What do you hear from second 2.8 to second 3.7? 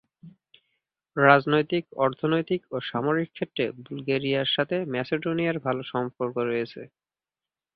সামরিক ক্ষেত্রে